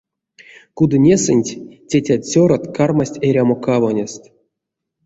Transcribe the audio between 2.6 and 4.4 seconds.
кармасть эрямо кавонест.